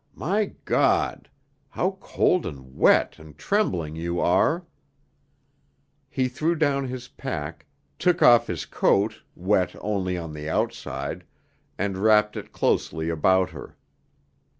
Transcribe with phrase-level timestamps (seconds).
[0.15, 1.29] My God!
[1.69, 4.65] How cold and wet and trembling you are."
[6.09, 7.67] He threw down his pack,
[7.99, 11.23] took off his coat, wet only on the outside,
[11.77, 13.77] and wrapped it closely about her.